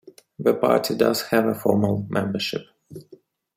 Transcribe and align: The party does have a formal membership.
The 0.39 0.55
party 0.55 0.95
does 0.95 1.27
have 1.27 1.45
a 1.45 1.53
formal 1.53 2.07
membership. 2.09 2.63